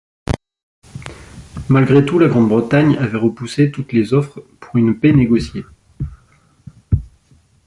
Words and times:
Malgré 1.69 2.03
tout, 2.03 2.17
la 2.17 2.27
Grande-Bretagne 2.27 2.97
avait 2.97 3.19
repoussé 3.19 3.69
toutes 3.69 3.93
les 3.93 4.15
offres 4.15 4.41
pour 4.59 4.77
une 4.77 4.97
paix 4.99 5.11
négociée. 5.13 5.63